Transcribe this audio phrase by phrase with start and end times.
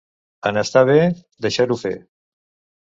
[0.49, 0.97] En estar bé,
[1.47, 1.95] deixar-ho fer.